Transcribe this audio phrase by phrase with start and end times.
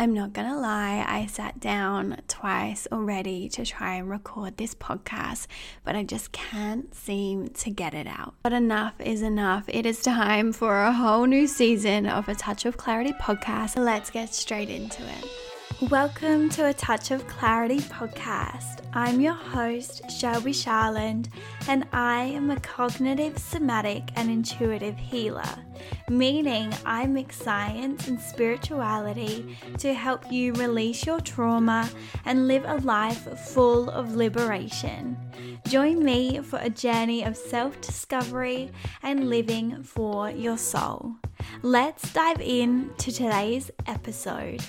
[0.00, 5.48] I'm not gonna lie, I sat down twice already to try and record this podcast,
[5.82, 8.34] but I just can't seem to get it out.
[8.44, 9.64] But enough is enough.
[9.66, 13.76] It is time for a whole new season of a Touch of Clarity podcast.
[13.76, 15.47] Let's get straight into it.
[15.76, 18.80] Welcome to a Touch of Clarity podcast.
[18.94, 21.28] I'm your host, Shelby Sharland,
[21.68, 25.48] and I am a cognitive, somatic, and intuitive healer,
[26.08, 31.88] meaning I mix science and spirituality to help you release your trauma
[32.24, 35.16] and live a life full of liberation.
[35.68, 38.72] Join me for a journey of self discovery
[39.04, 41.14] and living for your soul.
[41.62, 44.64] Let's dive in to today's episode.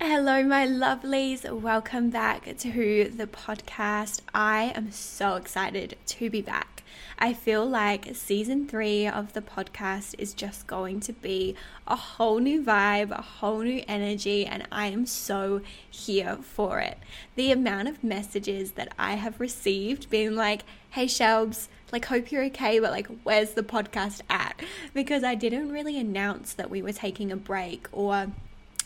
[0.00, 1.50] Hello, my lovelies.
[1.50, 4.20] Welcome back to the podcast.
[4.34, 6.82] I am so excited to be back.
[7.18, 12.38] I feel like season three of the podcast is just going to be a whole
[12.38, 16.98] new vibe, a whole new energy, and I am so here for it.
[17.34, 20.62] The amount of messages that I have received being like,
[20.96, 24.58] hey, Shelbs, like, hope you're okay, but like, where's the podcast at?
[24.94, 28.28] Because I didn't really announce that we were taking a break or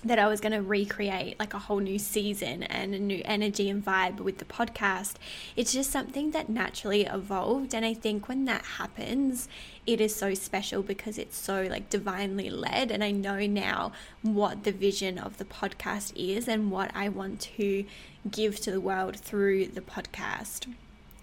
[0.05, 3.71] that I was going to recreate like a whole new season and a new energy
[3.71, 5.19] and vibe with the podcast.
[5.55, 7.77] It's just something that naturally evolved.
[7.77, 9.49] And I think when that happens,
[9.87, 12.91] it is so special because it's so like divinely led.
[12.91, 17.39] And I know now what the vision of the podcast is and what I want
[17.59, 17.85] to
[18.29, 20.67] give to the world through the podcast.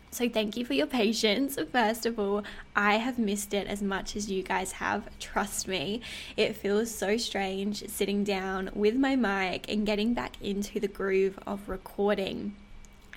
[0.09, 1.59] So, thank you for your patience.
[1.71, 2.43] First of all,
[2.75, 5.09] I have missed it as much as you guys have.
[5.19, 6.01] Trust me,
[6.37, 11.37] it feels so strange sitting down with my mic and getting back into the groove
[11.45, 12.55] of recording.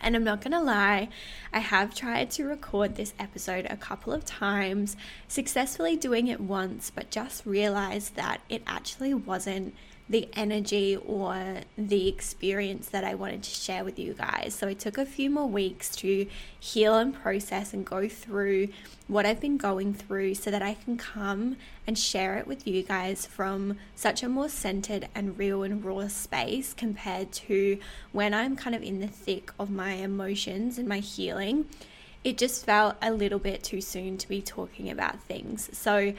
[0.03, 1.09] And I'm not gonna lie,
[1.53, 4.97] I have tried to record this episode a couple of times,
[5.29, 9.75] successfully doing it once, but just realized that it actually wasn't
[10.11, 14.55] the energy or the experience that I wanted to share with you guys.
[14.55, 16.27] So it took a few more weeks to
[16.59, 18.69] heal and process and go through
[19.07, 22.83] what I've been going through so that I can come and share it with you
[22.83, 27.79] guys from such a more centered and real and raw space compared to
[28.11, 31.67] when I'm kind of in the thick of my emotions and my healing.
[32.25, 35.71] It just felt a little bit too soon to be talking about things.
[35.73, 36.15] So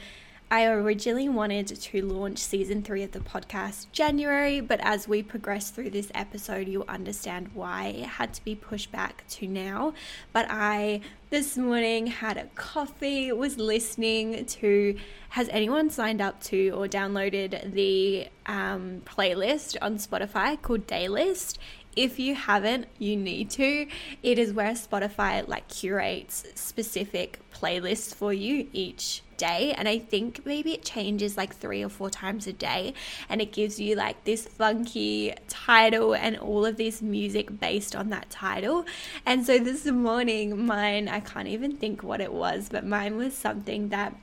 [0.52, 5.70] I originally wanted to launch season three of the podcast January, but as we progress
[5.70, 9.94] through this episode, you'll understand why it had to be pushed back to now.
[10.34, 14.94] But I this morning had a coffee, was listening to.
[15.30, 21.56] Has anyone signed up to or downloaded the um, playlist on Spotify called Daylist?
[21.94, 23.86] if you haven't, you need to.
[24.22, 30.46] It is where Spotify like curates specific playlists for you each day and I think
[30.46, 32.94] maybe it changes like 3 or 4 times a day
[33.28, 38.10] and it gives you like this funky title and all of this music based on
[38.10, 38.84] that title.
[39.26, 43.34] And so this morning mine I can't even think what it was, but mine was
[43.34, 44.14] something that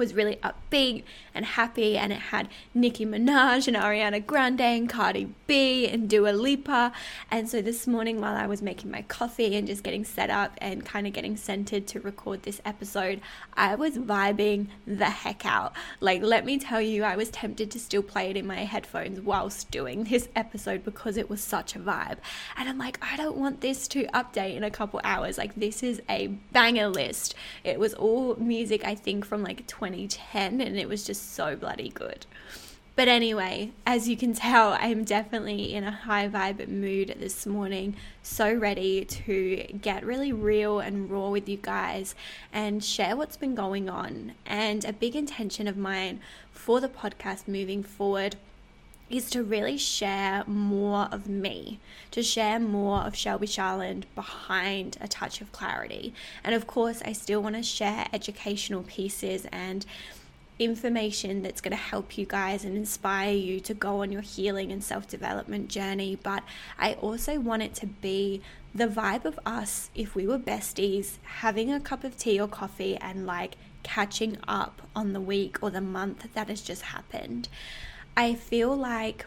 [0.00, 5.32] was really upbeat and happy and it had Nicki Minaj and Ariana Grande and Cardi
[5.46, 6.92] B and Dua Lipa.
[7.30, 10.54] And so this morning while I was making my coffee and just getting set up
[10.58, 13.20] and kind of getting centered to record this episode
[13.54, 15.74] I was vibing the heck out.
[16.00, 19.20] Like let me tell you I was tempted to still play it in my headphones
[19.20, 22.18] whilst doing this episode because it was such a vibe.
[22.56, 25.36] And I'm like I don't want this to update in a couple hours.
[25.36, 27.34] Like this is a banger list.
[27.64, 31.90] It was all music I think from like 2010 and it was just so bloody
[31.90, 32.26] good.
[32.96, 37.96] But anyway, as you can tell, I'm definitely in a high vibe mood this morning.
[38.22, 42.14] So ready to get really real and raw with you guys
[42.52, 44.32] and share what's been going on.
[44.44, 46.20] And a big intention of mine
[46.52, 48.36] for the podcast moving forward
[49.10, 51.80] is to really share more of me,
[52.12, 56.14] to share more of Shelby Sharland behind a touch of clarity.
[56.44, 59.84] And of course, I still want to share educational pieces and
[60.60, 64.70] information that's going to help you guys and inspire you to go on your healing
[64.70, 66.18] and self development journey.
[66.22, 66.44] But
[66.78, 68.42] I also want it to be
[68.74, 72.96] the vibe of us if we were besties, having a cup of tea or coffee
[72.96, 77.48] and like catching up on the week or the month that has just happened.
[78.16, 79.26] I feel like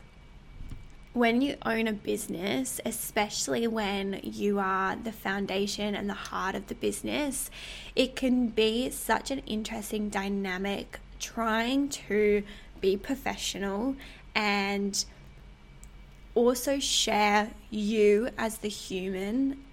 [1.14, 6.68] when you own a business, especially when you are the foundation and the heart of
[6.68, 7.52] the business,
[7.96, 12.44] it can be such an interesting dynamic trying to
[12.82, 13.96] be professional
[14.36, 15.06] and
[16.36, 19.64] also share you as the human,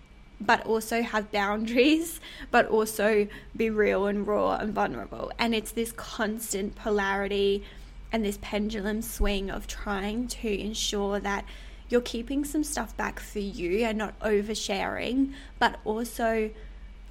[0.41, 2.21] but also have boundaries,
[2.51, 5.33] but also be real and raw and vulnerable.
[5.39, 7.65] And it's this constant polarity
[8.13, 11.45] and this pendulum swing of trying to ensure that
[11.89, 16.51] you're keeping some stuff back for you and not oversharing, but also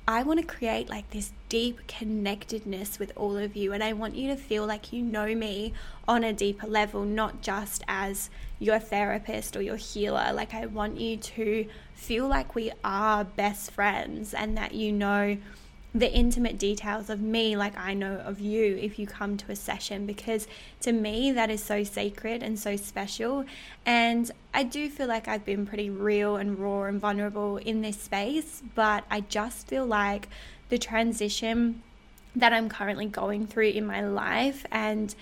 [0.08, 3.74] I want to create like this deep connectedness with all of you.
[3.74, 5.74] And I want you to feel like you know me
[6.08, 10.34] on a deeper level, not just as your therapist or your healer.
[10.34, 15.38] Like, I want you to feel like we are best friends and that you know
[15.94, 19.56] the intimate details of me like I know of you if you come to a
[19.56, 20.48] session because
[20.82, 23.46] to me that is so sacred and so special.
[23.86, 28.00] And I do feel like I've been pretty real and raw and vulnerable in this
[28.00, 30.30] space but I just feel like
[30.70, 31.82] the transition
[32.36, 35.16] that I'm currently going through in my life and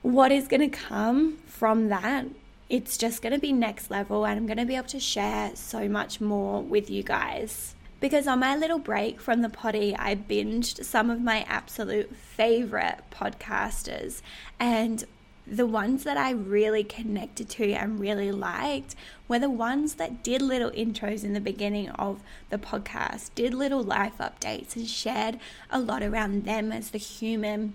[0.00, 2.24] what is going to come from that
[2.70, 5.54] it's just going to be next level and I'm going to be able to share
[5.54, 10.16] so much more with you guys because on my little break from the poddy, I
[10.16, 14.22] binged some of my absolute favorite podcasters.
[14.58, 15.04] And
[15.46, 18.96] the ones that I really connected to and really liked
[19.28, 22.20] were the ones that did little intros in the beginning of
[22.50, 25.38] the podcast, did little life updates, and shared
[25.70, 27.74] a lot around them as the human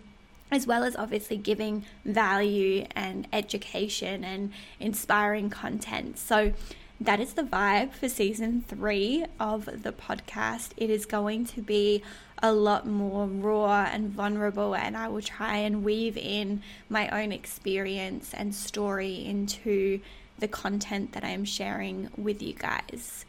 [0.49, 6.17] as well as obviously giving value and education and inspiring content.
[6.17, 6.53] So,
[6.99, 10.71] that is the vibe for season three of the podcast.
[10.77, 12.03] It is going to be
[12.41, 17.31] a lot more raw and vulnerable, and I will try and weave in my own
[17.31, 19.99] experience and story into
[20.39, 23.25] the content that I am sharing with you guys.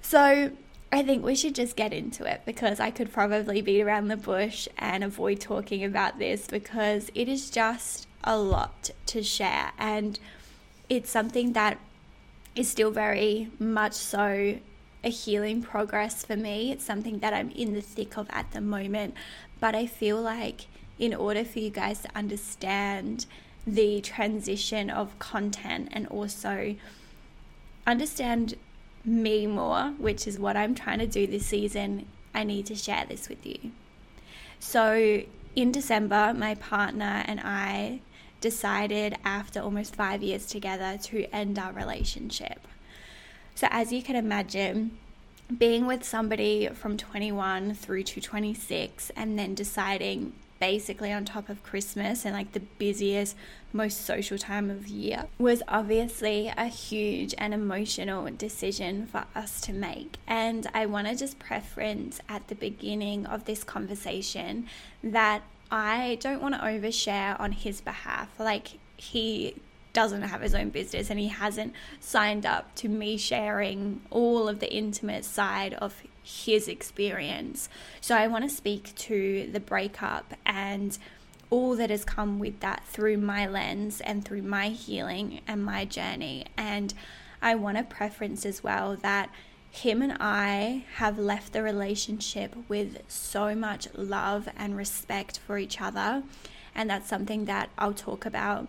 [0.00, 0.52] So,
[0.94, 4.16] I think we should just get into it because I could probably beat around the
[4.16, 10.18] bush and avoid talking about this because it is just a lot to share and
[10.90, 11.78] it's something that
[12.54, 14.58] is still very much so
[15.04, 16.70] a healing progress for me.
[16.70, 19.14] It's something that I'm in the thick of at the moment.
[19.60, 20.66] But I feel like
[20.98, 23.26] in order for you guys to understand
[23.66, 26.76] the transition of content and also
[27.86, 28.54] understand
[29.04, 33.04] me more, which is what I'm trying to do this season, I need to share
[33.08, 33.72] this with you.
[34.58, 35.22] So,
[35.56, 38.00] in December, my partner and I
[38.42, 42.66] decided after almost five years together to end our relationship.
[43.54, 44.98] So, as you can imagine,
[45.58, 51.60] being with somebody from 21 through to 26 and then deciding basically on top of
[51.64, 53.36] Christmas and like the busiest,
[53.72, 59.72] most social time of year was obviously a huge and emotional decision for us to
[59.72, 60.18] make.
[60.26, 64.68] And I want to just preference at the beginning of this conversation
[65.02, 65.42] that
[65.72, 68.28] I don't want to overshare on his behalf.
[68.38, 69.56] Like, he
[69.94, 74.60] doesn't have his own business and he hasn't signed up to me sharing all of
[74.60, 77.70] the intimate side of his experience.
[78.02, 80.98] So, I want to speak to the breakup and
[81.48, 85.86] all that has come with that through my lens and through my healing and my
[85.86, 86.44] journey.
[86.56, 86.92] And
[87.40, 89.30] I want to preference as well that
[89.72, 95.80] him and I have left the relationship with so much love and respect for each
[95.80, 96.22] other.
[96.74, 98.68] And that's something that I'll talk about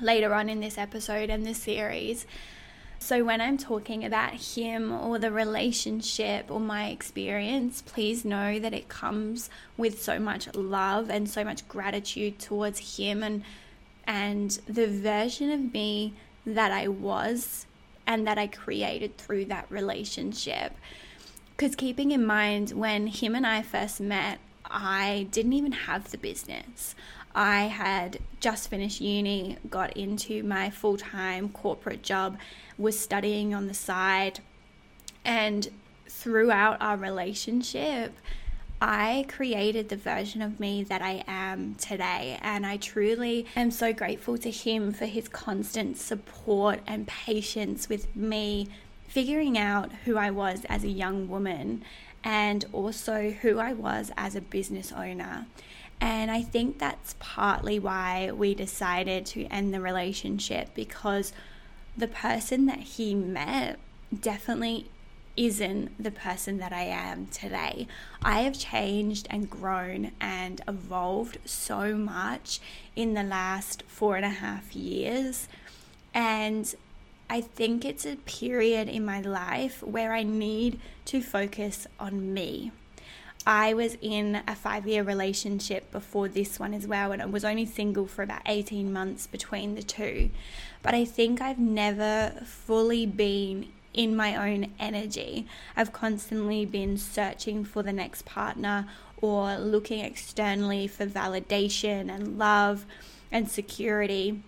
[0.00, 2.26] later on in this episode and this series.
[3.00, 8.72] So, when I'm talking about him or the relationship or my experience, please know that
[8.72, 13.42] it comes with so much love and so much gratitude towards him and
[14.06, 16.14] and the version of me
[16.46, 17.66] that I was
[18.06, 20.72] and that I created through that relationship.
[21.56, 26.18] Because keeping in mind, when him and I first met, I didn't even have the
[26.18, 26.94] business.
[27.34, 32.38] I had just finished uni, got into my full time corporate job,
[32.78, 34.40] was studying on the side,
[35.24, 35.68] and
[36.08, 38.14] throughout our relationship,
[38.80, 42.38] I created the version of me that I am today.
[42.42, 48.14] And I truly am so grateful to him for his constant support and patience with
[48.14, 48.68] me
[49.08, 51.82] figuring out who I was as a young woman
[52.22, 55.46] and also who I was as a business owner.
[56.00, 61.32] And I think that's partly why we decided to end the relationship because
[61.96, 63.78] the person that he met
[64.20, 64.90] definitely
[65.36, 67.86] isn't the person that I am today.
[68.22, 72.60] I have changed and grown and evolved so much
[72.94, 75.48] in the last four and a half years.
[76.14, 76.74] And
[77.28, 82.72] I think it's a period in my life where I need to focus on me.
[83.46, 87.44] I was in a five year relationship before this one as well, and I was
[87.44, 90.30] only single for about 18 months between the two.
[90.82, 95.48] But I think I've never fully been in my own energy.
[95.76, 98.86] I've constantly been searching for the next partner
[99.20, 102.86] or looking externally for validation and love.
[103.30, 104.40] and security.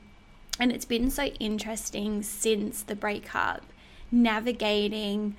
[0.60, 3.64] And it's been so interesting since the breakup,
[4.10, 5.36] navigating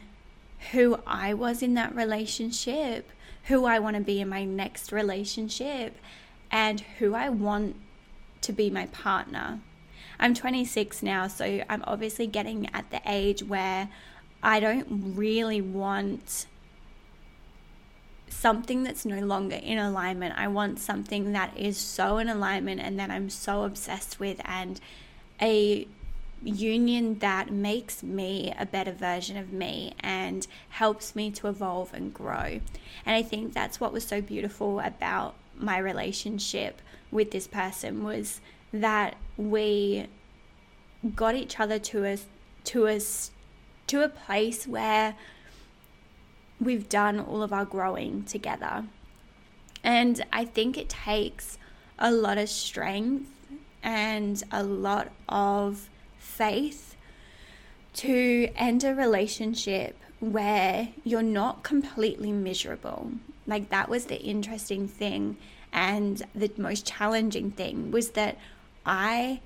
[0.71, 3.09] who I was in that relationship,
[3.45, 5.97] who I want to be in my next relationship,
[6.51, 7.75] and who I want
[8.41, 9.59] to be my partner.
[10.19, 13.89] I'm 26 now, so I'm obviously getting at the age where
[14.43, 16.45] I don't really want
[18.27, 20.37] something that's no longer in alignment.
[20.37, 24.79] I want something that is so in alignment and that I'm so obsessed with, and
[25.41, 25.87] a
[26.41, 32.13] union that makes me a better version of me and helps me to evolve and
[32.13, 32.61] grow.
[33.05, 38.39] And I think that's what was so beautiful about my relationship with this person was
[38.73, 40.07] that we
[41.15, 42.17] got each other to a
[42.65, 42.99] to a
[43.87, 45.15] to a place where
[46.59, 48.85] we've done all of our growing together.
[49.83, 51.57] And I think it takes
[51.97, 53.31] a lot of strength
[53.81, 56.95] and a lot of faith
[57.93, 63.11] to end a relationship where you're not completely miserable.
[63.47, 65.37] Like that was the interesting thing
[65.71, 68.37] and the most challenging thing was that
[68.85, 69.41] I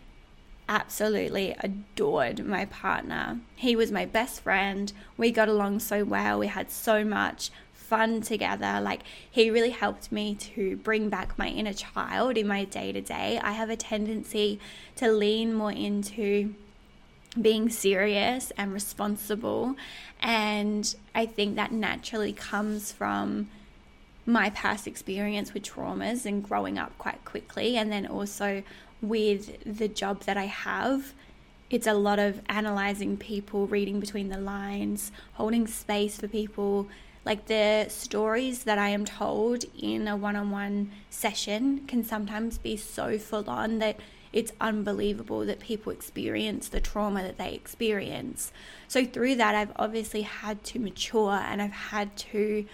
[0.70, 3.40] absolutely adored my partner.
[3.56, 4.92] He was my best friend.
[5.18, 6.40] We got along so well.
[6.40, 8.80] We had so much fun together.
[8.82, 13.02] Like, he really helped me to bring back my inner child in my day to
[13.02, 13.40] day.
[13.44, 14.60] I have a tendency
[14.96, 16.56] to lean more into
[17.40, 19.76] being serious and responsible.
[20.22, 23.50] And I think that naturally comes from
[24.26, 28.64] my past experience with traumas and growing up quite quickly, and then also
[29.04, 31.14] with the job that I have.
[31.70, 36.88] It's a lot of analyzing people, reading between the lines, holding space for people.
[37.26, 42.58] Like the stories that I am told in a one on one session can sometimes
[42.58, 44.00] be so full on that
[44.32, 48.52] it's unbelievable that people experience the trauma that they experience.
[48.88, 52.66] So, through that, I've obviously had to mature and I've had to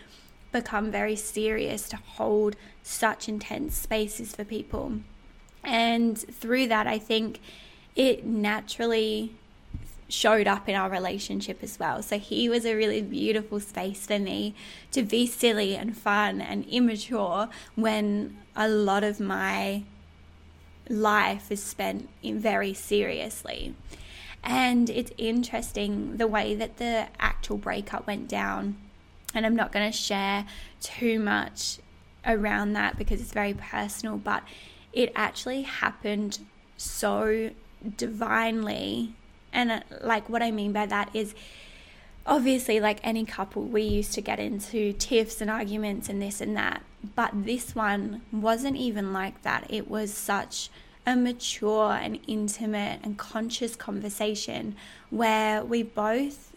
[0.52, 5.00] become very serious to hold such intense spaces for people.
[5.70, 7.40] And through that, I think
[7.96, 9.36] it naturally
[10.08, 12.02] showed up in our relationship as well.
[12.02, 14.56] So he was a really beautiful space for me
[14.92, 19.84] to be silly and fun and immature when a lot of my
[20.90, 23.76] life is spent very seriously.
[24.44, 28.76] And it's interesting the way that the actual breakup went down.
[29.36, 30.48] And I'm not going to share
[30.82, 31.78] too much
[32.26, 34.42] around that because it's very personal, but
[34.94, 36.40] it actually happened
[36.78, 37.52] so
[37.98, 39.14] divinely.
[39.52, 41.34] And uh, like what I mean by that is
[42.26, 46.56] obviously, like any couple, we used to get into tiffs and arguments and this and
[46.56, 46.84] that.
[47.16, 49.66] But this one wasn't even like that.
[49.70, 50.70] It was such
[51.06, 54.76] a mature and intimate and conscious conversation
[55.10, 56.56] where we both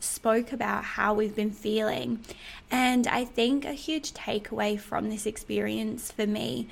[0.00, 2.20] spoke about how we've been feeling.
[2.70, 6.68] And I think a huge takeaway from this experience for me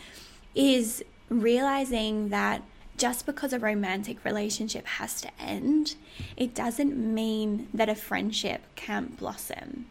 [0.55, 2.63] is realizing that
[2.97, 5.97] just because a romantic relationship has to end,
[6.37, 9.87] it doesn't mean that a friendship can't blossom.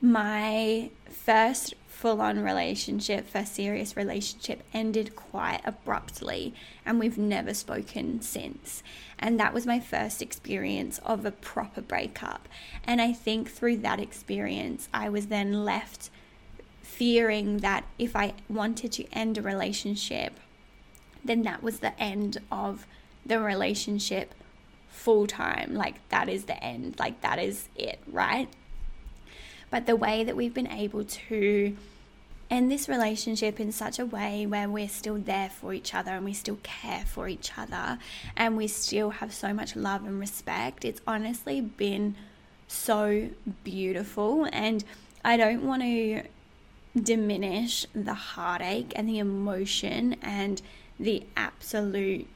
[0.00, 6.52] My first full on relationship, first serious relationship, ended quite abruptly,
[6.84, 8.82] and we've never spoken since.
[9.20, 12.48] And that was my first experience of a proper breakup.
[12.82, 16.10] And I think through that experience, I was then left
[16.92, 20.38] fearing that if I wanted to end a relationship,
[21.24, 22.86] then that was the end of
[23.24, 24.34] the relationship
[24.90, 25.74] full time.
[25.74, 26.96] Like, that is the end.
[26.98, 28.48] Like, that is it, right?
[29.70, 31.76] But the way that we've been able to
[32.50, 36.26] end this relationship in such a way where we're still there for each other and
[36.26, 37.98] we still care for each other
[38.36, 42.14] and we still have so much love and respect, it's honestly been
[42.68, 43.30] so
[43.64, 44.46] beautiful.
[44.52, 44.84] And
[45.24, 46.24] I don't want to
[47.00, 50.60] diminish the heartache and the emotion and
[50.98, 52.26] the absolute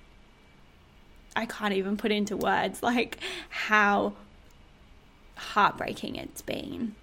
[1.37, 3.19] I can't even put into words like
[3.51, 4.15] how
[5.37, 6.95] heartbreaking it's been.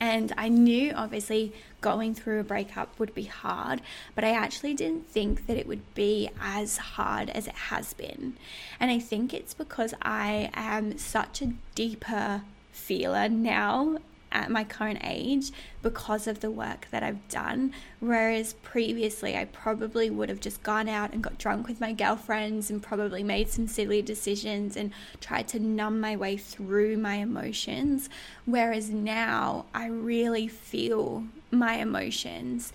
[0.00, 3.80] And I knew obviously going through a breakup would be hard,
[4.14, 8.36] but I actually didn't think that it would be as hard as it has been.
[8.80, 13.98] And I think it's because I am such a deeper feeler now
[14.34, 17.72] at my current age because of the work that I've done.
[18.00, 22.68] Whereas previously, I probably would have just gone out and got drunk with my girlfriends
[22.68, 28.10] and probably made some silly decisions and tried to numb my way through my emotions.
[28.44, 32.72] Whereas now, I really feel my emotions.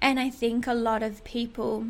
[0.00, 1.86] And I think a lot of people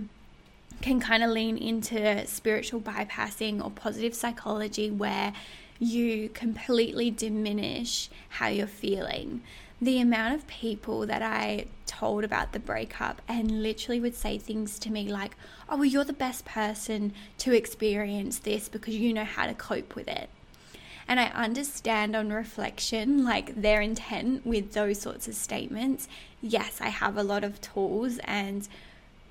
[0.82, 5.32] can kind of lean into spiritual bypassing or positive psychology where
[5.82, 9.42] you completely diminish how you're feeling.
[9.80, 14.78] The amount of people that I told about the breakup and literally would say things
[14.78, 15.36] to me like,
[15.68, 19.96] Oh, well, you're the best person to experience this because you know how to cope
[19.96, 20.30] with it.
[21.08, 26.06] And I understand on reflection, like their intent with those sorts of statements.
[26.40, 28.68] Yes, I have a lot of tools, and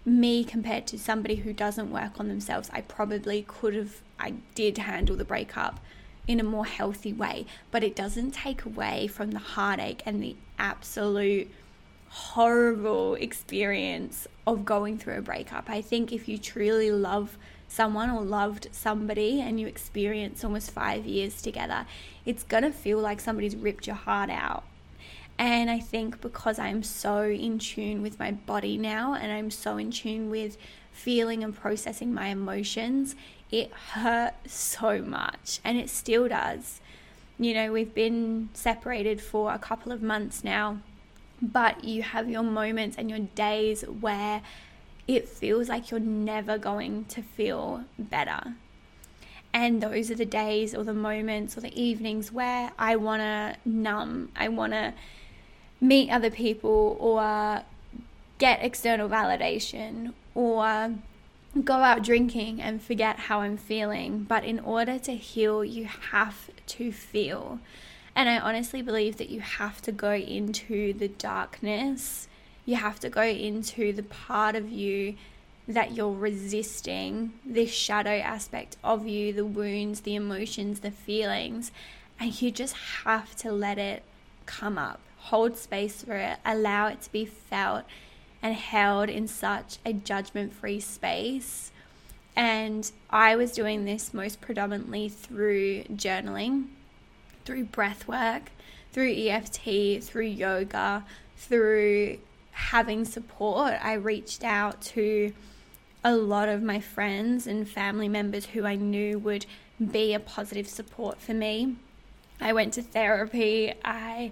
[0.04, 4.80] me compared to somebody who doesn't work on themselves, I probably could have, I did
[4.80, 5.80] handle the breakup
[6.28, 10.36] in a more healthy way, but it doesn't take away from the heartache and the
[10.60, 11.50] absolute
[12.10, 15.70] horrible experience of going through a breakup.
[15.70, 17.38] I think if you truly love
[17.68, 21.86] someone or loved somebody and you experience almost five years together,
[22.26, 24.64] it's gonna feel like somebody's ripped your heart out.
[25.38, 29.78] And I think because I'm so in tune with my body now and I'm so
[29.78, 30.58] in tune with
[30.92, 33.16] feeling and processing my emotions,
[33.52, 36.80] it hurt so much and it still does.
[37.38, 40.78] You know, we've been separated for a couple of months now,
[41.42, 44.42] but you have your moments and your days where
[45.08, 48.56] it feels like you're never going to feel better.
[49.54, 53.58] And those are the days or the moments or the evenings where I want to
[53.66, 54.30] numb.
[54.36, 54.94] I want to
[55.82, 57.64] meet other people or
[58.38, 60.94] get external validation or
[61.64, 64.24] go out drinking and forget how I'm feeling.
[64.24, 67.60] But in order to heal, you have to feel.
[68.16, 72.28] And I honestly believe that you have to go into the darkness
[72.66, 75.16] you have to go into the part of you
[75.68, 81.72] that you're resisting, this shadow aspect of you, the wounds, the emotions, the feelings,
[82.20, 84.04] and you just have to let it
[84.46, 85.00] come up.
[85.18, 87.86] Hold space for it, allow it to be felt
[88.42, 91.72] and held in such a judgment free space.
[92.36, 96.68] And I was doing this most predominantly through journaling,
[97.46, 98.52] through breath work,
[98.92, 101.06] through EFT, through yoga,
[101.38, 102.18] through
[102.52, 105.34] having support, I reached out to
[106.04, 109.46] a lot of my friends and family members who I knew would
[109.92, 111.76] be a positive support for me.
[112.40, 114.32] I went to therapy, I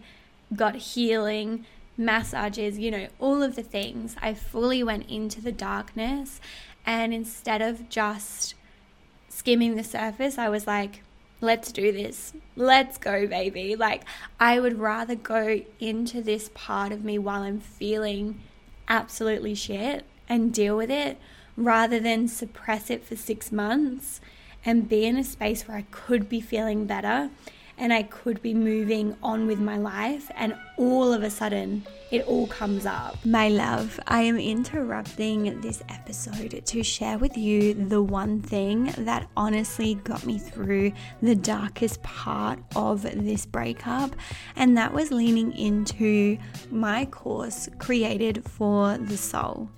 [0.55, 1.65] got healing,
[1.99, 4.15] massages, you know, all of the things.
[4.21, 6.41] I fully went into the darkness,
[6.85, 8.55] and instead of just
[9.27, 11.03] skimming the surface, I was like,
[11.41, 12.33] let's do this.
[12.55, 13.75] Let's go, baby.
[13.75, 14.03] Like,
[14.39, 18.41] I would rather go into this part of me while I'm feeling
[18.87, 21.19] absolutely shit and deal with it
[21.55, 24.19] rather than suppress it for six months
[24.65, 27.29] and be in a space where I could be feeling better
[27.77, 32.25] and I could be moving on with my life, and all of a sudden, it
[32.25, 33.17] all comes up.
[33.25, 39.29] My love, I am interrupting this episode to share with you the one thing that
[39.35, 44.15] honestly got me through the darkest part of this breakup,
[44.55, 46.37] and that was leaning into
[46.71, 49.69] my course created for the soul.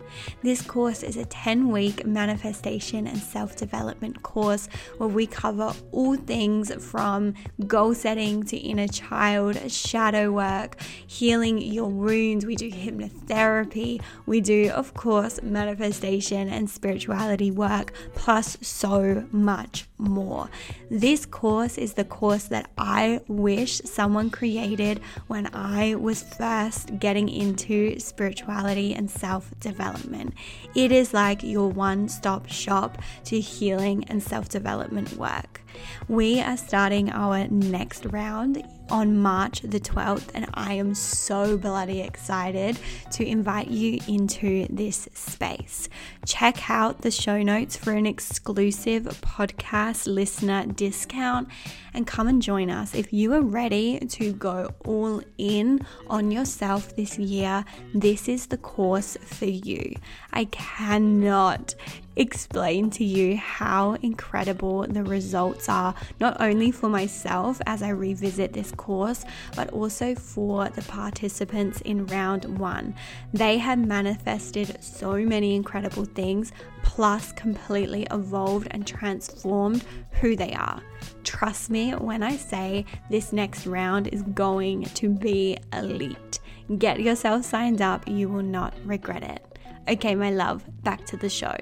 [0.44, 6.16] This course is a 10 week manifestation and self development course where we cover all
[6.16, 7.34] things from
[7.68, 12.46] goal setting to inner child, shadow work, healing your wounds.
[12.46, 14.02] We do hypnotherapy.
[14.26, 20.50] We do, of course, manifestation and spirituality work, plus so much more.
[20.90, 27.30] This course is the course that I wish someone created when I was first getting
[27.30, 30.34] into spirituality and self development.
[30.76, 35.62] It is like your one stop shop to healing and self development work.
[36.08, 42.02] We are starting our next round on March the 12th, and I am so bloody
[42.02, 42.78] excited
[43.12, 45.88] to invite you into this space.
[46.26, 51.48] Check out the show notes for an exclusive podcast listener discount
[51.94, 52.96] and come and join us.
[52.96, 58.58] If you are ready to go all in on yourself this year, this is the
[58.58, 59.96] course for you.
[60.34, 61.76] I cannot
[62.16, 68.54] explain to you how incredible the results are, not only for myself as I revisit
[68.54, 69.24] this course,
[69.56, 72.96] but also for the participants in round one.
[73.34, 76.52] They have manifested so many incredible things,
[76.84, 80.82] plus completely evolved and transformed who they are.
[81.24, 86.40] Trust me when I say this next round is going to be elite.
[86.78, 89.46] Get yourself signed up, you will not regret it.
[89.90, 91.56] Okay, my love, back to the show.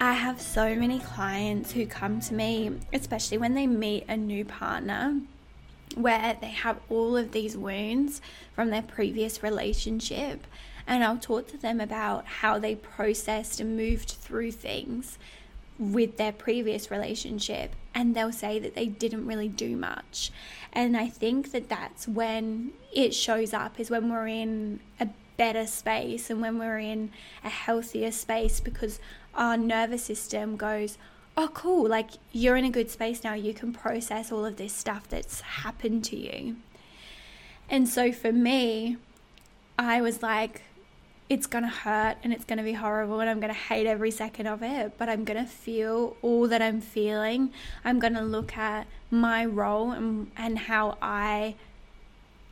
[0.00, 4.44] I have so many clients who come to me, especially when they meet a new
[4.44, 5.20] partner,
[5.94, 8.20] where they have all of these wounds
[8.54, 10.46] from their previous relationship
[10.86, 15.18] and I'll talk to them about how they processed and moved through things
[15.78, 20.30] with their previous relationship and they'll say that they didn't really do much.
[20.72, 25.66] And I think that that's when it shows up is when we're in a better
[25.66, 27.10] space and when we're in
[27.44, 28.98] a healthier space because
[29.34, 30.98] our nervous system goes,
[31.36, 33.34] oh, cool, like you're in a good space now.
[33.34, 36.56] You can process all of this stuff that's happened to you.
[37.68, 38.96] And so for me,
[39.78, 40.62] I was like,
[41.28, 43.86] it's going to hurt and it's going to be horrible and I'm going to hate
[43.86, 47.50] every second of it, but I'm going to feel all that I'm feeling.
[47.84, 51.54] I'm going to look at my role and, and how I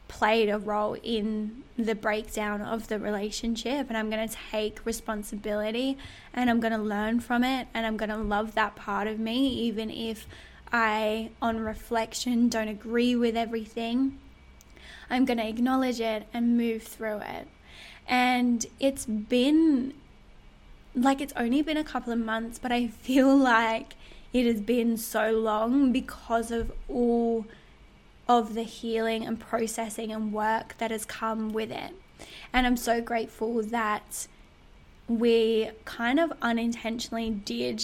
[0.08, 5.96] played a role in the breakdown of the relationship and I'm going to take responsibility
[6.34, 9.18] and I'm going to learn from it and I'm going to love that part of
[9.18, 10.26] me even if
[10.70, 14.18] I on reflection don't agree with everything.
[15.10, 17.48] I'm going to acknowledge it and move through it.
[18.06, 19.94] And it's been
[20.94, 23.94] like it's only been a couple of months, but I feel like
[24.32, 27.46] it has been so long because of all
[28.28, 31.92] of the healing and processing and work that has come with it.
[32.52, 34.26] And I'm so grateful that
[35.08, 37.82] we kind of unintentionally did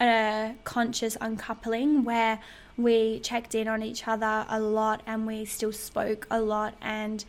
[0.00, 2.40] a conscious uncoupling where
[2.76, 7.24] we checked in on each other a lot and we still spoke a lot and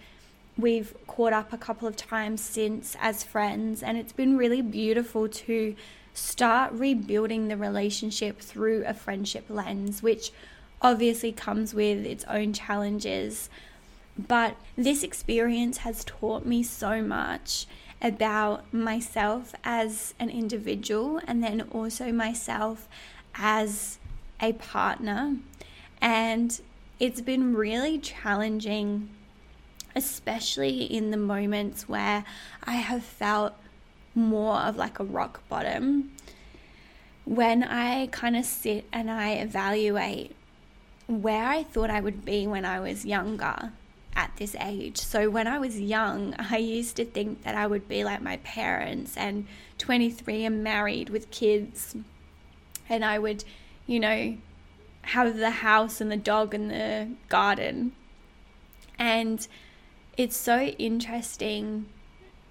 [0.62, 5.28] we've caught up a couple of times since as friends and it's been really beautiful
[5.28, 5.76] to
[6.14, 10.32] start rebuilding the relationship through a friendship lens which
[10.82, 13.50] obviously comes with its own challenges.
[14.18, 17.66] But this experience has taught me so much
[18.02, 22.88] about myself as an individual and then also myself
[23.36, 23.98] as
[24.42, 25.38] a partner.
[26.02, 26.60] And
[27.00, 29.10] it's been really challenging,
[29.96, 32.24] especially in the moments where
[32.64, 33.54] I have felt
[34.16, 36.12] more of like a rock bottom.
[37.26, 40.36] When I kind of sit and I evaluate
[41.08, 43.72] where I thought I would be when I was younger
[44.16, 44.98] at this age.
[44.98, 48.38] So when I was young, I used to think that I would be like my
[48.38, 49.48] parents and
[49.78, 51.96] 23 and married with kids
[52.90, 53.44] and I would,
[53.86, 54.38] you know,
[55.04, 57.94] have the house and the dog and the garden.
[58.98, 59.48] And
[60.20, 61.86] it's so interesting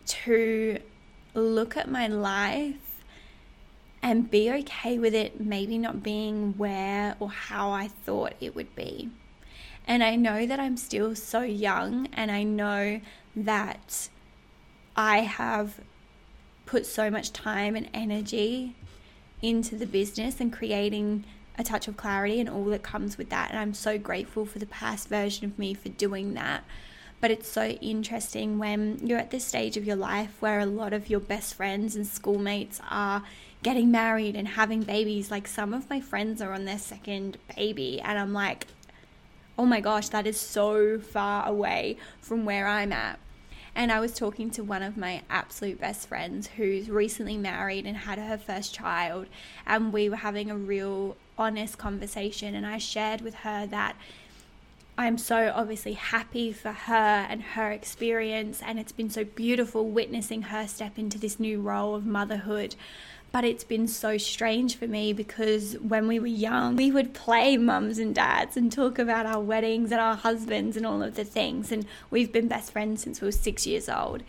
[0.06, 0.78] to
[1.34, 3.04] look at my life
[4.02, 8.74] and be okay with it maybe not being where or how I thought it would
[8.74, 9.10] be.
[9.86, 13.02] And I know that I'm still so young, and I know
[13.36, 14.08] that
[14.96, 15.78] I have
[16.64, 18.76] put so much time and energy
[19.42, 21.24] into the business and creating
[21.58, 23.50] a touch of clarity and all that comes with that.
[23.50, 26.64] And I'm so grateful for the past version of me for doing that.
[27.20, 30.92] But it's so interesting when you're at this stage of your life where a lot
[30.92, 33.24] of your best friends and schoolmates are
[33.62, 35.30] getting married and having babies.
[35.30, 38.68] Like some of my friends are on their second baby, and I'm like,
[39.58, 43.18] oh my gosh, that is so far away from where I'm at.
[43.74, 47.96] And I was talking to one of my absolute best friends who's recently married and
[47.96, 49.26] had her first child,
[49.66, 52.54] and we were having a real honest conversation.
[52.54, 53.96] And I shared with her that
[54.98, 60.42] I'm so obviously happy for her and her experience, and it's been so beautiful witnessing
[60.42, 62.74] her step into this new role of motherhood.
[63.30, 67.56] But it's been so strange for me because when we were young, we would play
[67.56, 71.24] mums and dads and talk about our weddings and our husbands and all of the
[71.24, 71.70] things.
[71.70, 74.24] And we've been best friends since we were six years old.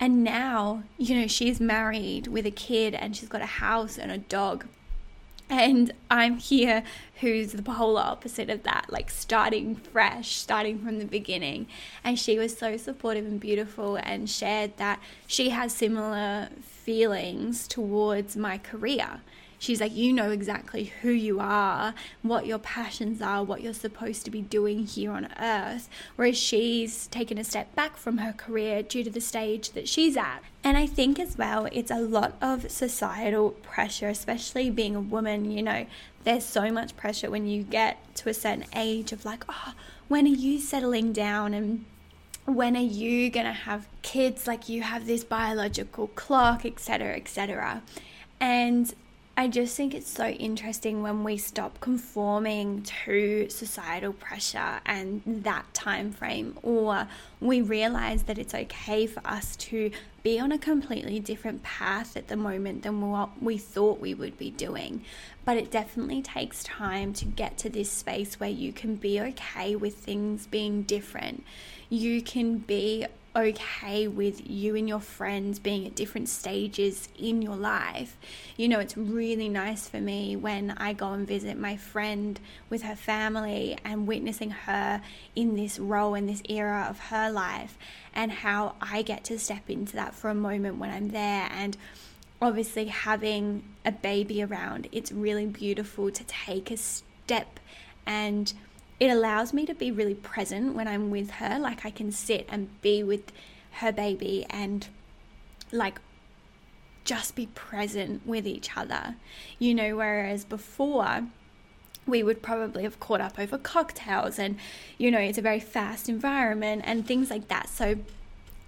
[0.00, 4.10] And now, you know, she's married with a kid and she's got a house and
[4.10, 4.64] a dog.
[5.48, 6.82] And I'm here
[7.20, 11.66] who's the polar opposite of that, like starting fresh, starting from the beginning.
[12.02, 18.36] And she was so supportive and beautiful and shared that she has similar feelings towards
[18.36, 19.20] my career.
[19.64, 24.26] She's like, you know exactly who you are, what your passions are, what you're supposed
[24.26, 25.88] to be doing here on earth.
[26.16, 30.18] Whereas she's taken a step back from her career due to the stage that she's
[30.18, 30.42] at.
[30.62, 35.50] And I think as well, it's a lot of societal pressure, especially being a woman.
[35.50, 35.86] You know,
[36.24, 39.72] there's so much pressure when you get to a certain age of like, oh,
[40.08, 41.54] when are you settling down?
[41.54, 41.86] And
[42.44, 47.82] when are you going to have kids like you have this biological clock etc etc
[48.38, 48.94] and
[49.36, 55.64] i just think it's so interesting when we stop conforming to societal pressure and that
[55.74, 57.06] time frame or
[57.40, 59.90] we realize that it's okay for us to
[60.24, 64.38] be on a completely different path at the moment than what we thought we would
[64.38, 65.04] be doing.
[65.44, 69.76] But it definitely takes time to get to this space where you can be okay
[69.76, 71.44] with things being different.
[71.90, 73.04] You can be
[73.36, 78.16] okay with you and your friends being at different stages in your life.
[78.56, 82.38] You know, it's really nice for me when I go and visit my friend
[82.70, 85.02] with her family and witnessing her
[85.34, 87.76] in this role in this era of her life
[88.14, 91.76] and how I get to step into that for a moment when I'm there and
[92.40, 97.58] obviously having a baby around it's really beautiful to take a step
[98.06, 98.52] and
[99.00, 101.58] it allows me to be really present when I'm with her.
[101.58, 103.32] Like I can sit and be with
[103.72, 104.86] her baby and
[105.72, 106.00] like
[107.04, 109.16] just be present with each other,
[109.58, 111.26] you know, whereas before
[112.06, 114.56] we would probably have caught up over cocktails and,
[114.98, 117.68] you know, it's a very fast environment and things like that.
[117.68, 117.96] So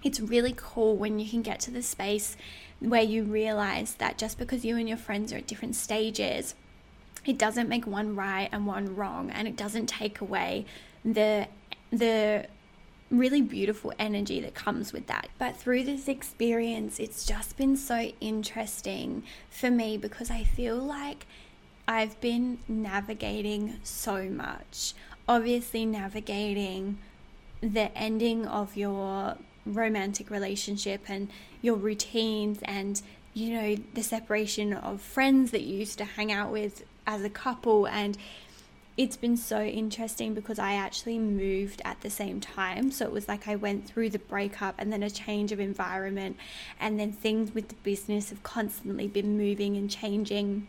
[0.03, 2.37] it's really cool when you can get to the space
[2.79, 6.53] where you realize that just because you and your friends are at different stages,
[7.25, 10.65] it doesn't make one right and one wrong and it doesn't take away
[11.03, 11.47] the
[11.91, 12.45] the
[13.09, 15.29] really beautiful energy that comes with that.
[15.39, 21.25] But through this experience, it's just been so interesting for me because I feel like
[21.87, 24.93] I've been navigating so much.
[25.27, 26.97] Obviously, navigating
[27.61, 31.29] the ending of your romantic relationship and
[31.61, 33.01] your routines and
[33.33, 37.29] you know the separation of friends that you used to hang out with as a
[37.29, 38.17] couple and
[38.97, 42.89] it's been so interesting because I actually moved at the same time.
[42.89, 46.35] So it was like I went through the breakup and then a change of environment,
[46.79, 50.67] and then things with the business have constantly been moving and changing.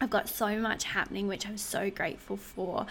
[0.00, 2.86] I've got so much happening, which I'm so grateful for.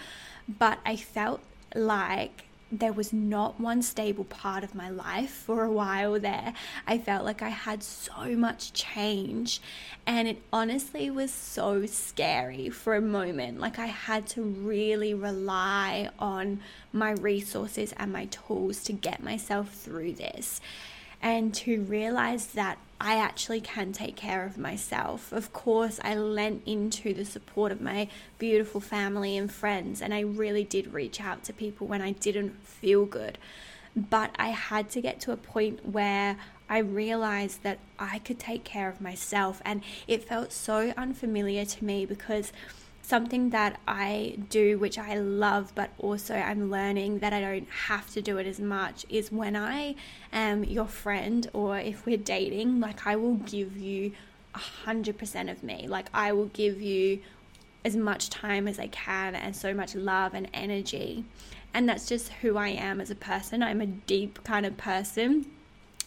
[0.48, 1.40] But I felt
[1.74, 6.52] like there was not one stable part of my life for a while there.
[6.86, 9.60] I felt like I had so much change,
[10.06, 13.58] and it honestly was so scary for a moment.
[13.58, 16.60] Like, I had to really rely on
[16.92, 20.60] my resources and my tools to get myself through this
[21.20, 25.32] and to realize that I actually can take care of myself.
[25.32, 30.20] Of course, I lent into the support of my beautiful family and friends, and I
[30.20, 33.38] really did reach out to people when I didn't feel good.
[33.94, 36.36] But I had to get to a point where
[36.68, 41.84] I realized that I could take care of myself, and it felt so unfamiliar to
[41.84, 42.52] me because
[43.08, 48.10] something that I do, which I love, but also I'm learning that I don't have
[48.10, 49.94] to do it as much, is when I
[50.30, 54.12] am your friend or if we're dating, like I will give you
[54.54, 55.86] a hundred percent of me.
[55.88, 57.20] Like I will give you
[57.82, 61.24] as much time as I can and so much love and energy.
[61.72, 63.62] And that's just who I am as a person.
[63.62, 65.46] I'm a deep kind of person.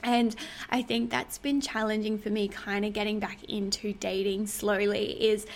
[0.04, 0.36] And
[0.70, 5.48] I think that's been challenging for me, kind of getting back into dating slowly, is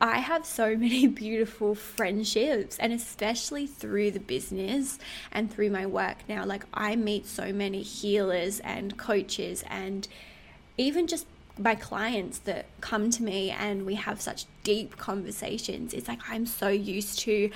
[0.00, 4.98] I have so many beautiful friendships, and especially through the business
[5.32, 6.44] and through my work now.
[6.44, 10.06] Like, I meet so many healers and coaches, and
[10.76, 11.26] even just
[11.58, 15.94] my clients that come to me and we have such deep conversations.
[15.94, 17.50] It's like I'm so used to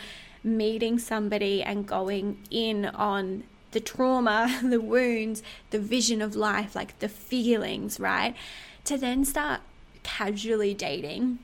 [0.45, 6.99] meeting somebody and going in on the trauma, the wounds, the vision of life, like
[7.01, 8.37] the feelings, right?
[8.85, 9.63] To then start
[10.05, 11.41] casually dating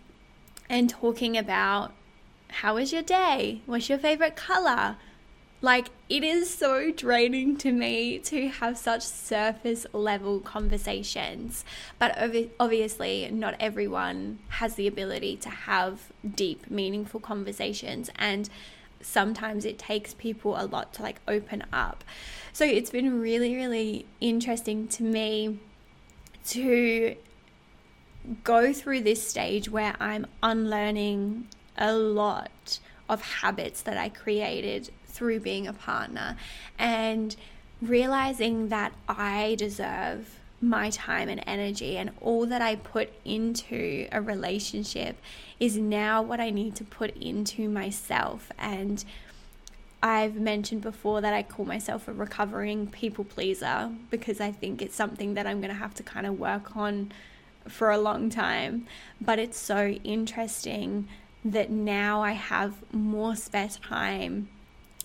[0.69, 1.93] and talking about
[2.49, 3.63] how was your day?
[3.67, 4.97] What's your favorite color?
[5.61, 11.65] Like, it is so draining to me to have such surface level conversations.
[11.99, 12.19] But
[12.61, 18.11] obviously, not everyone has the ability to have deep, meaningful conversations.
[18.17, 18.51] And
[19.01, 22.05] sometimes it takes people a lot to like open up.
[22.53, 25.59] So it's been really, really interesting to me
[26.49, 27.17] to
[28.43, 35.41] go through this stage where I'm unlearning a lot of habits that I created through
[35.41, 36.37] being a partner
[36.79, 37.37] and
[37.83, 44.21] realizing that I deserve my time and energy and all that I put into a
[44.21, 45.17] relationship
[45.61, 48.51] is now what I need to put into myself.
[48.59, 49.05] And
[50.03, 54.97] I've mentioned before that I call myself a recovering people pleaser because I think it's
[54.97, 57.13] something that I'm going to have to kind of work on
[57.69, 58.87] for a long time.
[59.21, 61.09] But it's so interesting
[61.45, 64.49] that now I have more spare time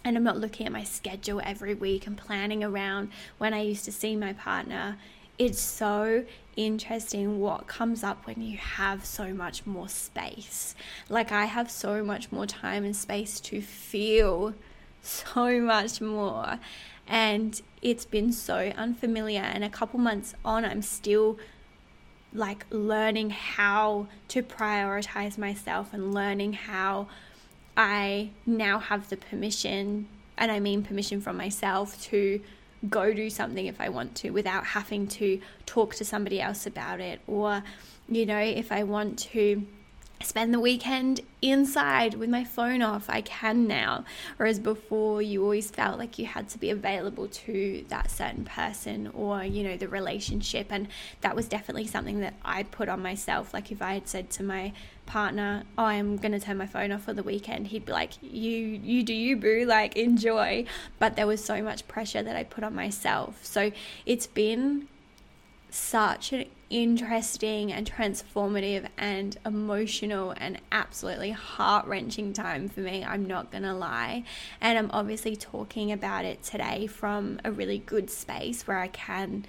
[0.04, 3.86] and I'm not looking at my schedule every week and planning around when I used
[3.86, 4.98] to see my partner.
[5.38, 10.76] It's so interesting what comes up when you have so much more space.
[11.08, 14.54] Like, I have so much more time and space to feel
[15.02, 16.60] so much more.
[17.08, 19.42] And it's been so unfamiliar.
[19.42, 21.38] And a couple months on, I'm still
[22.34, 27.08] like learning how to prioritize myself and learning how
[27.76, 32.42] I now have the permission, and I mean permission from myself, to
[32.90, 37.00] go do something if I want to without having to talk to somebody else about
[37.00, 37.20] it.
[37.28, 37.64] Or,
[38.08, 39.66] you know, if I want to
[40.30, 43.10] spend the weekend inside with my phone off.
[43.10, 44.06] I can now.
[44.38, 49.08] Whereas before, you always felt like you had to be available to that certain person
[49.16, 50.68] or, you know, the relationship.
[50.70, 50.88] And
[51.22, 53.56] that was definitely something that I put on myself.
[53.56, 54.72] Like if I had said to my
[55.08, 58.12] partner, oh, I'm going to turn my phone off for the weekend, he'd be like,
[58.22, 60.66] you, you do you, boo, like enjoy.
[61.00, 63.44] But there was so much pressure that I put on myself.
[63.44, 63.72] So
[64.06, 64.90] it's been
[65.72, 73.04] such an interesting and transformative and emotional and absolutely heart wrenching time for me.
[73.04, 74.24] I'm not gonna lie.
[74.62, 79.46] And I'm obviously talking about it today from a really good space where I can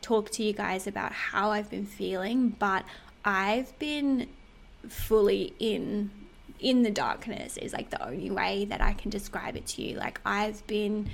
[0.00, 2.84] talk to you guys about how I've been feeling, but
[3.24, 4.28] I've been
[4.88, 6.10] fully in
[6.58, 9.96] in the darkness is like the only way that I can describe it to you.
[9.96, 11.10] Like I've been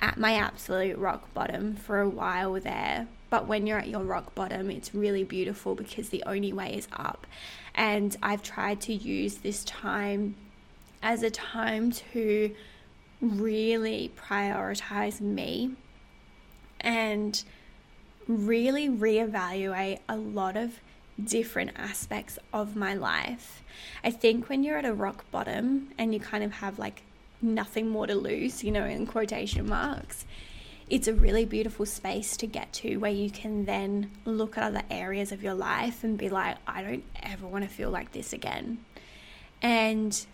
[0.00, 4.34] at my absolute rock bottom for a while there but when you're at your rock
[4.34, 7.26] bottom, it's really beautiful because the only way is up.
[7.74, 10.34] And I've tried to use this time
[11.02, 12.54] as a time to
[13.20, 15.72] really prioritize me
[16.80, 17.42] and
[18.26, 20.80] really reevaluate a lot of
[21.22, 23.62] different aspects of my life.
[24.04, 27.02] I think when you're at a rock bottom and you kind of have like
[27.42, 30.24] nothing more to lose, you know, in quotation marks,
[30.90, 34.82] it's a really beautiful space to get to where you can then look at other
[34.90, 38.32] areas of your life and be like, I don't ever want to feel like this
[38.32, 38.78] again.
[39.60, 40.24] And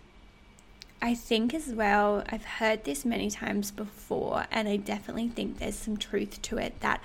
[1.01, 5.75] I think as well, I've heard this many times before, and I definitely think there's
[5.75, 7.01] some truth to it that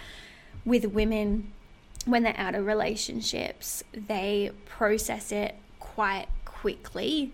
[0.64, 1.52] with women,
[2.06, 7.32] when they're out of relationships, they process it quite quickly.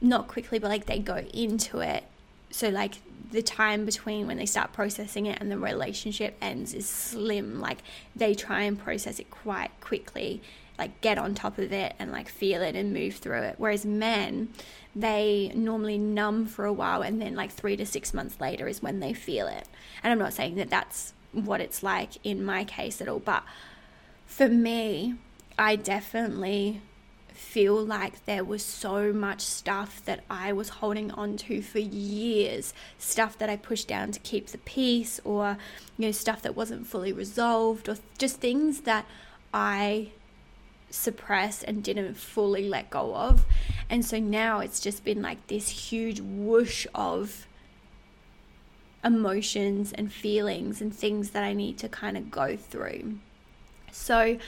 [0.00, 2.04] Not quickly, but like they go into it.
[2.50, 2.96] So, like,
[3.30, 7.60] the time between when they start processing it and the relationship ends is slim.
[7.60, 7.78] Like
[8.14, 10.42] they try and process it quite quickly,
[10.78, 13.54] like get on top of it and like feel it and move through it.
[13.58, 14.48] Whereas men,
[14.94, 18.82] they normally numb for a while and then like three to six months later is
[18.82, 19.68] when they feel it.
[20.02, 23.42] And I'm not saying that that's what it's like in my case at all, but
[24.26, 25.14] for me,
[25.58, 26.80] I definitely
[27.36, 32.74] feel like there was so much stuff that I was holding on to for years,
[32.98, 35.58] stuff that I pushed down to keep the peace, or
[35.96, 39.06] you know, stuff that wasn't fully resolved, or just things that
[39.52, 40.10] I
[40.90, 43.44] suppressed and didn't fully let go of.
[43.88, 47.46] And so now it's just been like this huge whoosh of
[49.04, 53.18] emotions and feelings and things that I need to kind of go through.
[53.92, 54.38] So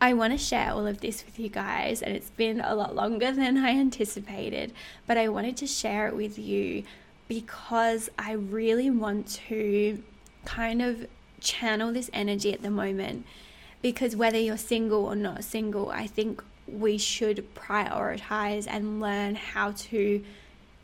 [0.00, 2.94] I want to share all of this with you guys, and it's been a lot
[2.94, 4.72] longer than I anticipated,
[5.06, 6.84] but I wanted to share it with you
[7.26, 10.02] because I really want to
[10.44, 11.06] kind of
[11.40, 13.26] channel this energy at the moment.
[13.82, 19.72] Because whether you're single or not single, I think we should prioritize and learn how
[19.72, 20.24] to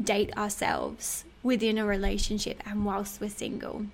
[0.02, 3.86] date ourselves within a relationship and whilst we're single.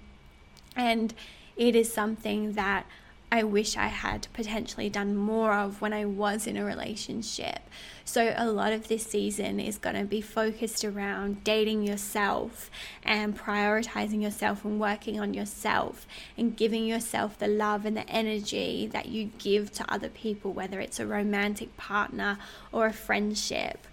[0.76, 1.12] And
[1.56, 2.86] it is something that
[3.32, 7.60] I wish I had potentially done more of when I was in a relationship.
[8.04, 12.70] So, a lot of this season is going to be focused around dating yourself
[13.04, 18.88] and prioritizing yourself and working on yourself and giving yourself the love and the energy
[18.88, 22.36] that you give to other people, whether it's a romantic partner
[22.72, 23.86] or a friendship.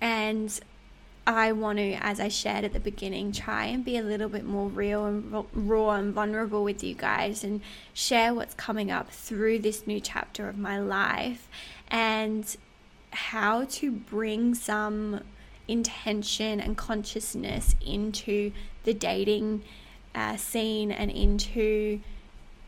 [0.00, 0.60] And
[1.28, 4.46] I want to, as I shared at the beginning, try and be a little bit
[4.46, 7.60] more real and raw and vulnerable with you guys and
[7.92, 11.46] share what's coming up through this new chapter of my life
[11.88, 12.56] and
[13.10, 15.20] how to bring some
[15.68, 18.50] intention and consciousness into
[18.84, 19.62] the dating
[20.14, 22.00] uh, scene and into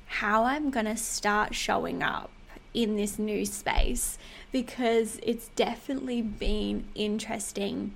[0.05, 2.31] how I'm going to start showing up
[2.75, 4.19] in this new space
[4.53, 7.95] because it's definitely been interesting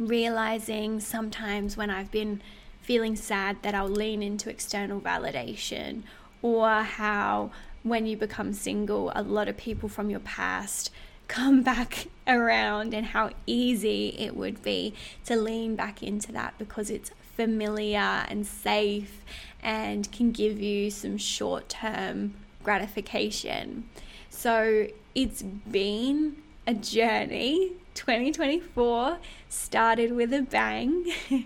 [0.00, 2.40] realizing sometimes when I've been
[2.80, 6.02] feeling sad that I'll lean into external validation,
[6.42, 7.50] or how
[7.82, 10.90] when you become single, a lot of people from your past
[11.28, 14.94] come back around, and how easy it would be
[15.26, 19.22] to lean back into that because it's familiar and safe
[19.62, 22.34] and can give you some short term
[22.64, 23.84] gratification.
[24.30, 26.36] So it's been
[26.66, 29.18] a journey 2024
[29.48, 31.12] started with a bang,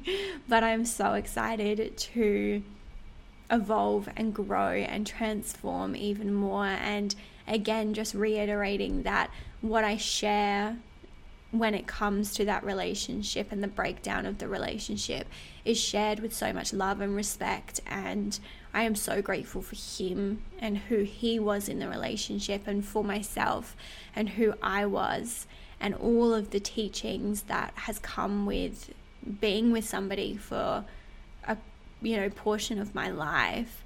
[0.49, 2.63] but I'm so excited to
[3.51, 6.67] evolve and grow and transform even more.
[6.67, 7.15] And
[7.47, 9.31] again, just reiterating that
[9.61, 10.77] what I share
[11.51, 15.29] when it comes to that relationship and the breakdown of the relationship
[15.65, 18.41] is shared with so much love and respect and
[18.73, 23.05] I am so grateful for him and who he was in the relationship and for
[23.05, 23.77] myself
[24.17, 25.47] and who I was
[25.85, 28.91] and all of the teachings that has come with
[29.39, 30.83] being with somebody for
[31.47, 31.57] a
[32.01, 33.85] you know portion of my life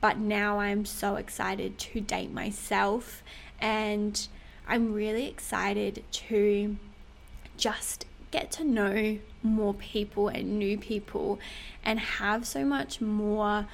[0.00, 3.24] but now I'm so excited to date myself
[3.60, 4.28] and
[4.68, 6.76] I'm really excited to
[7.56, 11.40] just get to know more people and new people
[11.84, 13.66] and have so much more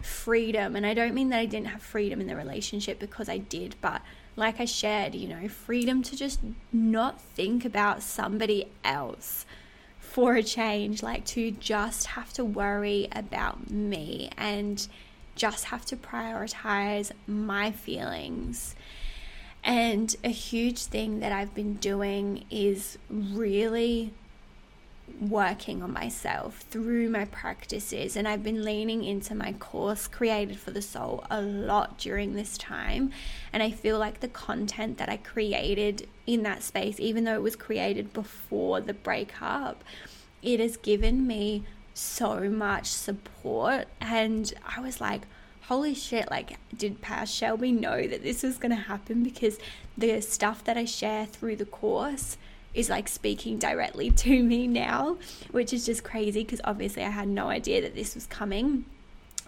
[0.00, 0.76] freedom.
[0.76, 3.74] And I don't mean that I didn't have freedom in the relationship because I did,
[3.80, 4.00] but
[4.36, 6.40] like I shared, you know, freedom to just
[6.72, 9.46] not think about somebody else
[9.98, 14.86] for a change, like to just have to worry about me and
[15.34, 18.74] just have to prioritize my feelings.
[19.64, 24.12] And a huge thing that I've been doing is really
[25.20, 30.72] working on myself through my practices and I've been leaning into my course created for
[30.72, 33.10] the soul a lot during this time.
[33.52, 37.42] And I feel like the content that I created in that space even though it
[37.42, 39.82] was created before the breakup
[40.42, 43.88] it has given me so much support.
[44.00, 45.22] And I was like
[45.62, 49.22] holy shit like did past Shelby know that this was going to happen?
[49.22, 49.58] Because
[49.96, 52.36] the stuff that I share through the course
[52.76, 55.16] is like speaking directly to me now,
[55.50, 58.84] which is just crazy because obviously I had no idea that this was coming.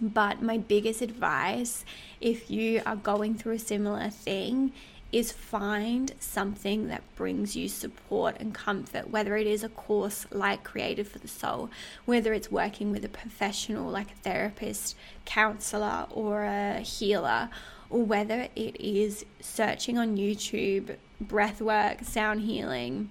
[0.01, 1.85] But my biggest advice,
[2.21, 4.73] if you are going through a similar thing,
[5.11, 10.63] is find something that brings you support and comfort, whether it is a course like
[10.63, 11.71] Created for the Soul,
[12.05, 17.49] whether it's working with a professional like a therapist, counselor, or a healer,
[17.91, 23.11] or whether it is searching on YouTube, breath work, sound healing,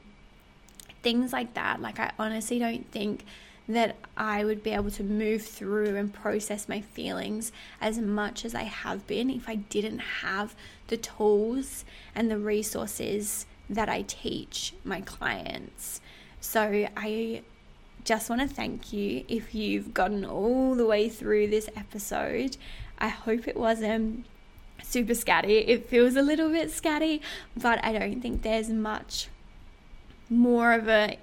[1.07, 1.81] things like that.
[1.81, 3.23] Like, I honestly don't think
[3.69, 8.53] that I would be able to move through and process my feelings as much as
[8.53, 10.53] I have been if I didn't have
[10.87, 16.01] the tools and the resources that I teach my clients.
[16.41, 17.41] So, I
[18.03, 22.57] just want to thank you if you've gotten all the way through this episode.
[22.99, 24.25] I hope it wasn't
[24.83, 25.63] super scatty.
[25.69, 27.21] It feels a little bit scatty,
[27.55, 29.29] but I don't think there's much
[30.29, 31.17] more of a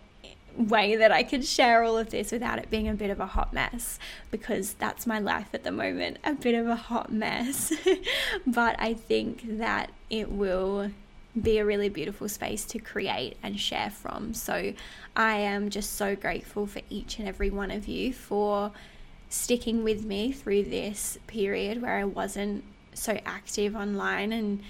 [0.56, 3.26] way that I could share all of this without it being a bit of a
[3.26, 3.98] hot mess
[4.30, 7.72] because that's my life at the moment, a bit of a hot mess.
[8.46, 10.90] but I think that it will
[11.40, 14.34] be a really beautiful space to create and share from.
[14.34, 14.72] So
[15.16, 18.70] I am just so grateful for each and every one of you for
[19.28, 24.62] sticking with me through this period where I wasn't so active online and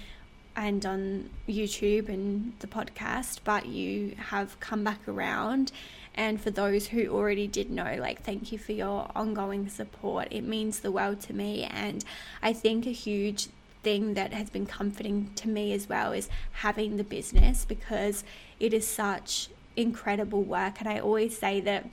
[0.55, 5.71] and on YouTube and the podcast, but you have come back around.
[6.13, 10.29] And for those who already did know, like, thank you for your ongoing support.
[10.31, 11.63] It means the world to me.
[11.63, 12.05] And
[12.41, 13.49] I think a huge
[13.83, 18.23] thing that has been comforting to me as well is having the business because
[18.59, 20.79] it is such incredible work.
[20.79, 21.89] And I always say that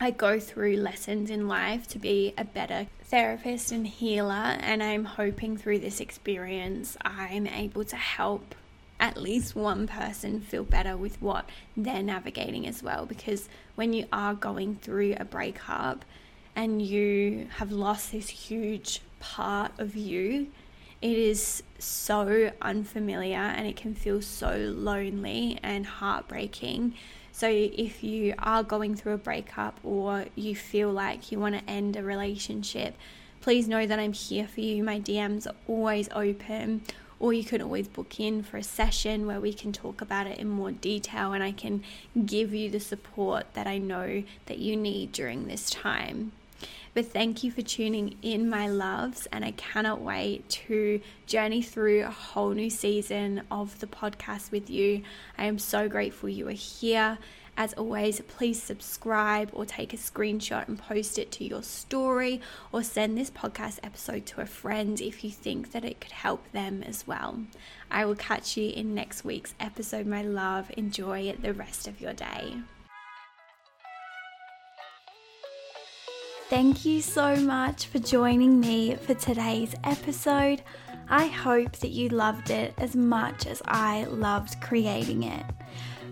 [0.00, 5.04] I go through lessons in life to be a better therapist and healer, and I'm
[5.04, 8.54] hoping through this experience I'm able to help
[9.00, 13.06] at least one person feel better with what they're navigating as well.
[13.06, 16.04] Because when you are going through a breakup
[16.54, 20.46] and you have lost this huge part of you,
[21.02, 26.94] it is so unfamiliar and it can feel so lonely and heartbreaking.
[27.38, 31.70] So, if you are going through a breakup or you feel like you want to
[31.70, 32.96] end a relationship,
[33.40, 34.82] please know that I'm here for you.
[34.82, 36.82] My DMs are always open,
[37.20, 40.38] or you can always book in for a session where we can talk about it
[40.38, 41.84] in more detail and I can
[42.26, 46.32] give you the support that I know that you need during this time.
[46.94, 52.04] But thank you for tuning in, my loves, and I cannot wait to journey through
[52.04, 55.02] a whole new season of the podcast with you.
[55.36, 57.18] I am so grateful you are here.
[57.56, 62.84] As always, please subscribe or take a screenshot and post it to your story or
[62.84, 66.84] send this podcast episode to a friend if you think that it could help them
[66.84, 67.40] as well.
[67.90, 70.70] I will catch you in next week's episode, my love.
[70.76, 72.54] Enjoy the rest of your day.
[76.48, 80.62] Thank you so much for joining me for today's episode.
[81.06, 85.44] I hope that you loved it as much as I loved creating it.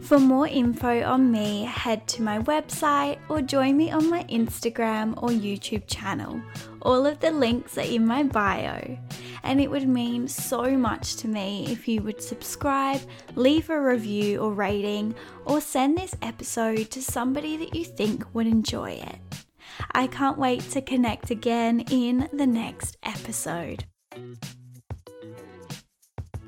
[0.02, 5.14] For more info on me, head to my website or join me on my Instagram
[5.22, 6.42] or YouTube channel.
[6.82, 8.98] All of the links are in my bio.
[9.42, 13.00] And it would mean so much to me if you would subscribe,
[13.36, 15.14] leave a review or rating,
[15.46, 19.45] or send this episode to somebody that you think would enjoy it.
[19.92, 23.84] I can't wait to connect again in the next episode.